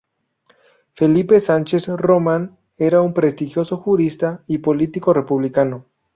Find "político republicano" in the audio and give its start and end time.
4.57-5.85